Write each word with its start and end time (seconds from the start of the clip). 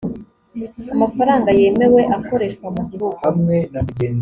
amafaranga 0.93 1.49
yemewe 1.59 2.01
akoreshwa 2.17 2.67
mu 2.75 2.81
gihugu 2.89 3.19